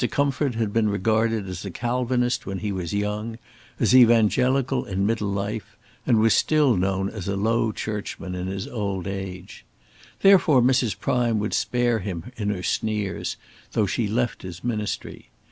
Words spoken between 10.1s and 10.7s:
Therefore